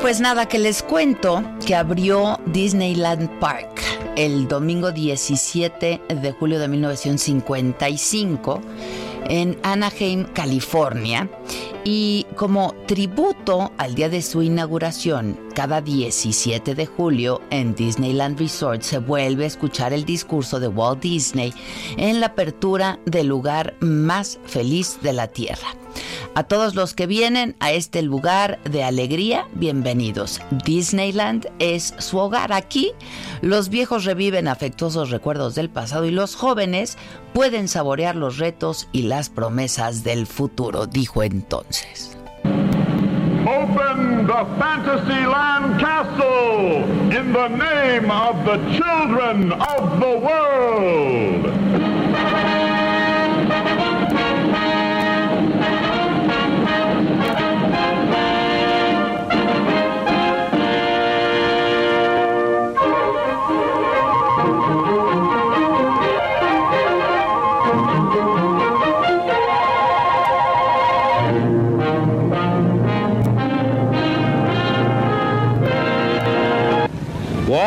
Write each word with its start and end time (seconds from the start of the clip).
Pues 0.00 0.20
nada, 0.20 0.46
que 0.46 0.58
les 0.58 0.82
cuento 0.82 1.42
que 1.64 1.74
abrió 1.74 2.40
Disneyland 2.46 3.28
Park 3.38 3.80
el 4.16 4.48
domingo 4.48 4.90
17 4.90 6.00
de 6.08 6.32
julio 6.32 6.58
de 6.58 6.68
1955 6.68 8.60
en 9.28 9.58
Anaheim, 9.62 10.24
California. 10.24 11.30
Y 11.84 12.26
como 12.36 12.74
tributo 12.86 13.72
al 13.78 13.94
día 13.94 14.08
de 14.08 14.22
su 14.22 14.42
inauguración, 14.42 15.38
cada 15.52 15.80
17 15.80 16.74
de 16.74 16.86
julio 16.86 17.40
en 17.50 17.74
Disneyland 17.74 18.38
Resort 18.38 18.82
se 18.82 18.98
vuelve 18.98 19.44
a 19.44 19.48
escuchar 19.48 19.92
el 19.92 20.04
discurso 20.04 20.60
de 20.60 20.68
Walt 20.68 21.00
Disney 21.02 21.52
en 21.96 22.20
la 22.20 22.26
apertura 22.28 22.98
del 23.04 23.28
lugar 23.28 23.74
más 23.80 24.38
feliz 24.44 24.98
de 25.02 25.12
la 25.12 25.28
Tierra. 25.28 25.68
A 26.34 26.44
todos 26.44 26.74
los 26.74 26.94
que 26.94 27.06
vienen 27.06 27.56
a 27.60 27.72
este 27.72 28.00
lugar 28.00 28.58
de 28.64 28.82
alegría, 28.84 29.46
bienvenidos. 29.54 30.40
Disneyland 30.64 31.48
es 31.58 31.94
su 31.98 32.16
hogar. 32.16 32.52
Aquí 32.52 32.92
los 33.42 33.68
viejos 33.68 34.04
reviven 34.04 34.48
afectuosos 34.48 35.10
recuerdos 35.10 35.54
del 35.54 35.68
pasado 35.68 36.06
y 36.06 36.10
los 36.10 36.34
jóvenes 36.34 36.96
pueden 37.34 37.68
saborear 37.68 38.16
los 38.16 38.38
retos 38.38 38.88
y 38.92 39.02
las 39.02 39.28
promesas 39.28 40.04
del 40.04 40.26
futuro, 40.26 40.86
dijo 40.86 41.22
entonces. 41.22 42.16
Open 43.52 44.26
the 44.26 44.46
Fantasyland 44.58 45.78
Castle 45.78 46.84
in 47.12 47.34
the 47.34 47.48
name 47.48 48.10
of 48.10 48.46
the 48.46 48.56
children 48.78 49.52
of 49.52 50.00
the 50.00 50.18
world. 50.18 51.91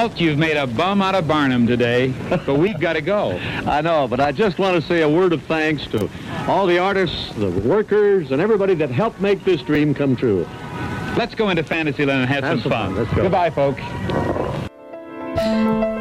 Walt, 0.05 0.21
you've 0.21 0.37
made 0.37 0.55
a 0.55 0.67
bum 0.67 1.01
out 1.01 1.15
of 1.15 1.27
Barnum 1.27 1.65
today, 1.65 2.13
but 2.29 2.59
we've 2.59 2.79
got 2.79 2.93
to 2.93 3.01
go. 3.01 3.31
I 3.65 3.81
know, 3.81 4.07
but 4.07 4.19
I 4.19 4.31
just 4.31 4.59
want 4.59 4.79
to 4.79 4.87
say 4.87 5.01
a 5.01 5.09
word 5.09 5.33
of 5.33 5.41
thanks 5.45 5.87
to 5.87 6.07
all 6.47 6.67
the 6.67 6.77
artists, 6.77 7.33
the 7.33 7.49
workers, 7.49 8.29
and 8.31 8.39
everybody 8.39 8.75
that 8.75 8.91
helped 8.91 9.19
make 9.19 9.43
this 9.43 9.63
dream 9.63 9.95
come 9.95 10.15
true. 10.15 10.47
Let's 11.17 11.33
go 11.33 11.49
into 11.49 11.63
Fantasyland 11.63 12.21
and 12.21 12.29
have, 12.29 12.43
Have 12.43 12.61
some 12.61 12.61
some 12.61 12.71
fun. 12.71 12.93
fun. 12.93 13.03
Let's 13.03 13.15
go. 13.15 13.21
Goodbye, 13.23 13.49
folks. 13.49 13.81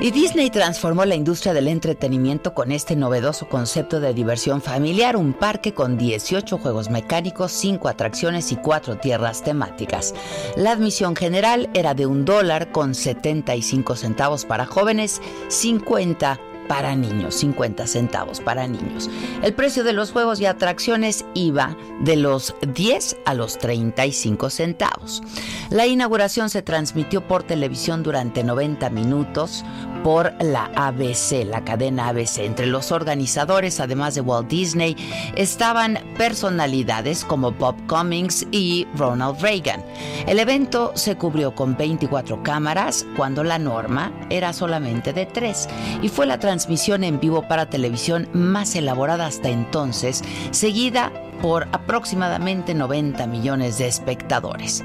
Y 0.04 0.10
Disney 0.10 0.50
transformó 0.50 1.06
la 1.06 1.15
industria 1.15 1.54
del 1.54 1.66
entretenimiento 1.66 2.53
con 2.53 2.72
este 2.72 2.94
novedoso 2.94 3.48
concepto 3.48 4.00
de 4.00 4.12
diversión 4.12 4.60
familiar, 4.60 5.16
un 5.16 5.32
parque 5.32 5.72
con 5.72 5.97
18 5.97 6.59
juegos 6.59 6.91
mecánicos, 6.91 7.53
5 7.53 7.88
atracciones 7.88 8.53
y 8.53 8.56
4 8.56 8.98
tierras 8.98 9.42
temáticas. 9.42 10.15
La 10.56 10.72
admisión 10.72 11.16
general 11.16 11.70
era 11.72 11.94
de 11.94 12.04
un 12.04 12.26
dólar 12.26 12.70
con 12.70 12.94
75 12.94 13.97
centavos 13.97 14.44
para 14.44 14.66
jóvenes, 14.66 15.22
50 15.48 16.38
para 16.69 16.94
niños, 16.97 17.34
50 17.36 17.86
centavos 17.86 18.41
para 18.41 18.66
niños. 18.66 19.09
El 19.42 19.54
precio 19.54 19.84
de 19.84 19.92
los 19.94 20.12
juegos 20.12 20.41
y 20.41 20.47
atracciones 20.47 21.25
iba 21.34 21.76
de 22.00 22.16
los 22.16 22.54
10 22.75 23.16
a 23.25 23.32
los 23.34 23.59
35 23.59 24.50
centavos. 24.50 25.22
La 25.71 25.86
inauguración 25.86 26.50
se 26.50 26.62
transmitió 26.62 27.26
por 27.26 27.42
televisión 27.42 28.03
durante 28.03 28.44
90 28.44 28.91
minutos 28.91 29.65
por 30.04 30.34
la 30.38 30.70
ABC, 30.76 31.47
la 31.47 31.65
cadena 31.65 32.09
ABC. 32.09 32.41
Entre 32.41 32.66
los 32.66 32.92
organizadores, 32.92 33.81
además 33.81 34.15
de 34.15 34.20
Walt 34.20 34.48
Disney, 34.48 34.97
estaban 35.34 35.98
personalidades 36.19 37.25
como 37.25 37.53
Bob 37.53 37.75
Cummings 37.88 38.47
y 38.53 38.87
Ronald 38.97 39.41
Reagan. 39.41 39.82
El 40.27 40.39
evento 40.39 40.92
se 40.95 41.16
cubrió 41.16 41.54
con 41.54 41.74
24 41.74 42.42
cámaras 42.42 43.06
cuando 43.16 43.42
la 43.42 43.59
norma 43.59 44.12
era 44.28 44.53
solamente 44.53 45.15
de 45.15 45.24
3 45.24 45.68
y 46.03 46.09
fue 46.10 46.27
la 46.27 46.39
transmisión 46.39 47.03
en 47.03 47.18
vivo 47.18 47.48
para 47.48 47.71
televisión 47.71 48.28
más 48.34 48.77
elaborada 48.77 49.24
hasta 49.24 49.48
entonces, 49.48 50.22
seguida 50.50 51.12
por 51.45 51.69
aproximadamente 51.73 52.73
90 52.73 53.27
millones 53.27 53.77
de 53.77 53.87
espectadores. 53.87 54.83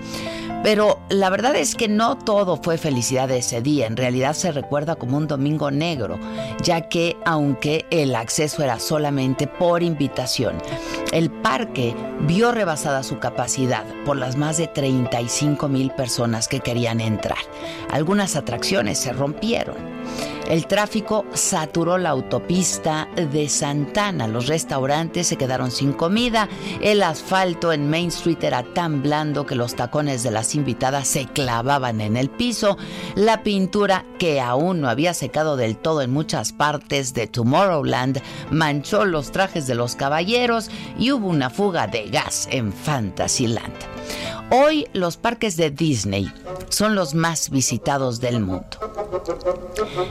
Pero 0.62 1.00
la 1.08 1.30
verdad 1.30 1.56
es 1.56 1.74
que 1.74 1.88
no 1.88 2.18
todo 2.18 2.58
fue 2.58 2.78
felicidad 2.78 3.32
ese 3.32 3.62
día, 3.62 3.88
en 3.88 3.96
realidad 3.96 4.34
se 4.34 4.52
recuerda 4.52 4.98
como 4.98 5.16
un 5.16 5.26
domingo 5.26 5.72
negro, 5.72 6.20
ya 6.62 6.82
que 6.90 7.16
aunque 7.26 7.86
el 7.92 8.14
acceso 8.14 8.62
era 8.62 8.78
solamente 8.78 9.48
por 9.48 9.84
invitación, 9.84 10.58
el 11.14 11.32
parque 11.32 11.96
vio 12.28 12.52
rebasada 12.52 13.04
su 13.04 13.20
capacidad 13.20 13.86
por 14.04 14.18
las 14.18 14.36
más 14.36 14.58
de 14.58 14.68
35 14.68 15.70
mil 15.70 15.92
personas 15.92 16.50
que 16.50 16.60
querían 16.60 17.00
entrar. 17.00 17.40
Algunas 17.90 18.36
atracciones 18.36 19.00
se 19.00 19.14
rompieron. 19.14 19.78
El 20.50 20.66
tráfico 20.66 21.26
saturó 21.36 22.00
la 22.00 22.10
autopista 22.10 23.08
de 23.16 23.48
Santana. 23.48 24.28
Los 24.28 24.48
restaurantes 24.48 25.28
se 25.28 25.38
quedaron 25.38 25.70
sin 25.70 25.94
comida. 25.94 26.50
El 26.82 27.04
asfalto 27.04 27.72
en 27.72 27.88
Main 27.88 28.08
Street 28.08 28.44
era 28.44 28.64
tan 28.74 29.04
blando 29.04 29.46
que 29.46 29.54
los 29.54 29.76
tacones 29.76 30.24
de 30.24 30.32
las 30.32 30.56
invitadas 30.56 31.08
se 31.08 31.28
clavaban 31.28 32.02
en 32.02 32.18
el 32.18 32.32
piso. 32.32 32.78
La 33.14 33.44
pintura, 33.44 34.06
que 34.18 34.42
aún 34.42 34.82
no 34.82 34.90
había 34.90 35.14
secado 35.14 35.56
del 35.56 35.78
todo 35.78 36.02
en 36.02 36.10
muchas 36.10 36.52
partes 36.52 37.14
de 37.14 37.28
Tomorrowland, 37.28 38.20
manchó 38.50 39.06
los 39.06 39.32
trajes 39.32 39.68
de 39.68 39.76
los 39.76 39.96
caballeros 39.96 40.72
y 40.98 41.12
hubo 41.12 41.28
una 41.28 41.52
fuga 41.52 41.86
de 41.86 42.10
gas 42.10 42.48
en 42.52 42.74
Fantasyland. 42.74 43.76
Hoy 44.50 44.88
los 44.94 45.18
parques 45.18 45.58
de 45.58 45.70
Disney 45.70 46.34
son 46.70 46.96
los 46.96 47.14
más 47.14 47.52
visitados 47.52 48.20
del 48.20 48.40
mundo. 48.40 48.99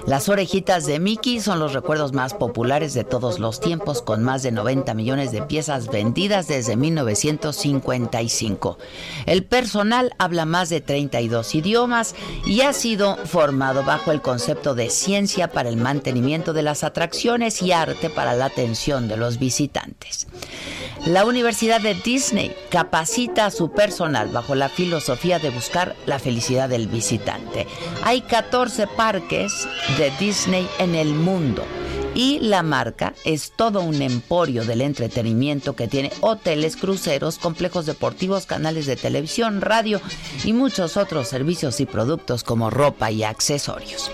Las 0.07 0.29
orejitas 0.29 0.87
de 0.87 0.99
Mickey 0.99 1.41
son 1.41 1.59
los 1.59 1.73
recuerdos 1.73 2.13
más 2.13 2.35
populares 2.35 2.95
de 2.95 3.05
todos 3.05 3.39
los 3.39 3.61
tiempos, 3.61 4.03
con 4.03 4.25
más 4.25 4.43
de 4.43 4.53
90 4.53 4.95
millones 4.95 5.33
de 5.33 5.43
piezas 5.43 5.89
vendidas 5.89 6.49
desde 6.49 6.77
1955. 6.77 8.79
El 9.27 9.45
personal 9.45 10.15
habla 10.19 10.45
más 10.45 10.69
de 10.69 10.81
32 10.81 11.55
idiomas 11.55 12.15
y 12.47 12.63
ha 12.63 12.73
sido 12.73 13.17
formado 13.27 13.85
bajo 13.85 14.13
el 14.13 14.23
concepto 14.23 14.75
de 14.75 14.91
ciencia 14.91 15.49
para 15.49 15.69
el 15.69 15.77
mantenimiento 15.77 16.53
de 16.53 16.63
las 16.63 16.85
atracciones 16.85 17.63
y 17.63 17.73
arte 17.73 18.11
para 18.11 18.35
la 18.35 18.47
atención 18.47 19.09
de 19.09 19.17
los 19.17 19.39
visitantes. 19.39 20.27
La 21.07 21.25
Universidad 21.25 21.81
de 21.81 21.95
Disney 21.95 22.55
capacita 22.71 23.47
a 23.47 23.51
su 23.51 23.71
personal 23.71 24.29
bajo 24.29 24.55
la 24.55 24.69
filosofía 24.69 25.39
de 25.39 25.51
buscar 25.51 25.97
la 26.07 26.19
felicidad 26.19 26.69
del 26.69 26.89
visitante. 26.89 27.67
Hay 28.03 28.21
14 28.23 28.87
parques 28.89 29.69
de 29.97 30.11
Disney 30.19 30.69
en 30.79 30.95
el 30.95 31.15
mundo 31.15 31.65
y 32.15 32.41
la 32.41 32.63
marca 32.63 33.15
es 33.25 33.53
todo 33.53 33.81
un 33.81 34.03
emporio 34.03 34.65
del 34.65 34.81
entretenimiento 34.81 35.77
que 35.77 35.89
tiene 35.89 36.11
hoteles, 36.21 36.77
cruceros, 36.77 37.39
complejos 37.39 37.87
deportivos, 37.87 38.45
canales 38.45 38.87
de 38.87 38.97
televisión, 38.97 39.61
radio 39.61 40.01
y 40.45 40.53
muchos 40.53 40.97
otros 40.97 41.29
servicios 41.29 41.81
y 41.81 41.87
productos 41.87 42.43
como 42.43 42.71
ropa 42.71 43.11
y 43.11 43.23
accesorios. 43.23 44.11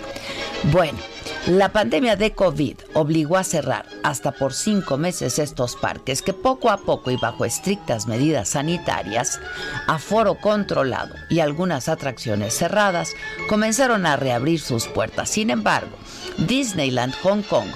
Bueno, 0.65 0.99
la 1.47 1.73
pandemia 1.73 2.17
de 2.17 2.33
COVID 2.33 2.77
obligó 2.95 3.37
a 3.37 3.45
cerrar 3.45 3.85
hasta 4.03 4.33
por 4.33 4.55
cinco 4.55 4.97
meses 4.97 5.39
estos 5.39 5.77
parques 5.77 6.23
que 6.23 6.33
poco 6.33 6.71
a 6.71 6.79
poco 6.79 7.11
y 7.11 7.17
bajo 7.17 7.45
estrictas 7.45 8.07
medidas 8.07 8.49
sanitarias, 8.49 9.41
aforo 9.87 10.37
controlado 10.37 11.15
y 11.29 11.41
algunas 11.41 11.91
atracciones 11.91 12.57
cerradas 12.57 13.13
comenzaron 13.47 14.07
a 14.07 14.17
reabrir 14.17 14.59
sus 14.59 14.87
puertas. 14.87 15.29
Sin 15.29 15.51
embargo, 15.51 15.97
Disneyland 16.39 17.15
Hong 17.23 17.43
Kong 17.43 17.69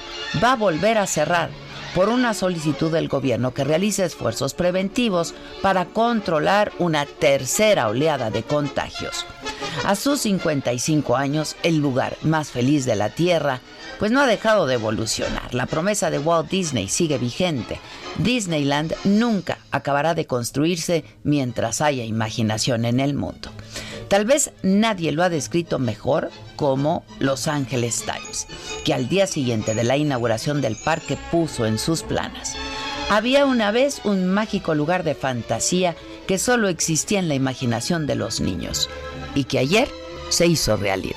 va 0.43 0.53
a 0.53 0.57
volver 0.57 0.97
a 0.97 1.07
cerrar 1.07 1.51
por 1.95 2.09
una 2.09 2.35
solicitud 2.35 2.93
del 2.93 3.09
gobierno 3.09 3.55
que 3.55 3.65
realice 3.65 4.05
esfuerzos 4.05 4.55
preventivos 4.55 5.35
para 5.63 5.87
controlar 5.87 6.73
una 6.79 7.07
tercera 7.07 7.89
oleada 7.89 8.31
de 8.31 8.43
contagios. 8.43 9.25
A 9.85 9.95
sus 9.95 10.21
55 10.21 11.17
años, 11.17 11.57
el 11.63 11.79
lugar 11.79 12.17
más 12.23 12.51
feliz 12.51 12.85
de 12.85 12.97
la 12.97 13.11
Tierra, 13.11 13.61
pues 13.99 14.13
no 14.13 14.21
ha 14.21 14.27
dejado 14.27 14.67
de 14.67 14.75
evolucionar. 14.75 15.55
La 15.55 15.67
promesa 15.67 16.11
de 16.11 16.19
Walt 16.19 16.51
Disney 16.51 16.89
sigue 16.89 17.19
vigente. 17.19 17.81
Disneyland 18.19 18.95
nunca 19.05 19.59
acabará 19.71 20.15
de 20.15 20.27
construirse 20.27 21.05
mientras 21.23 21.81
haya 21.81 22.05
imaginación 22.05 22.85
en 22.85 23.01
el 23.01 23.15
mundo. 23.15 23.51
Tal 24.09 24.25
vez 24.25 24.53
nadie 24.63 25.13
lo 25.13 25.23
ha 25.23 25.29
descrito 25.29 25.79
mejor 25.79 26.31
como 26.57 27.05
Los 27.19 27.47
Angeles 27.47 28.05
Times, 28.05 28.47
que 28.85 28.95
al 28.95 29.09
día 29.09 29.27
siguiente 29.27 29.75
de 29.75 29.85
la 29.85 29.97
inauguración 29.97 30.63
del 30.63 30.77
parque 30.77 31.19
puso 31.31 31.67
en 31.67 31.79
sus 31.79 32.03
planas. 32.03 32.55
Había 33.11 33.45
una 33.45 33.71
vez 33.71 34.01
un 34.05 34.27
mágico 34.27 34.75
lugar 34.75 35.05
de 35.05 35.15
fantasía 35.15 35.95
que 36.27 36.39
solo 36.39 36.69
existía 36.69 37.19
en 37.19 37.29
la 37.29 37.35
imaginación 37.35 38.07
de 38.07 38.15
los 38.15 38.41
niños 38.41 38.89
y 39.35 39.45
que 39.45 39.59
ayer 39.59 39.89
se 40.31 40.47
hizo 40.47 40.77
realidad. 40.77 41.17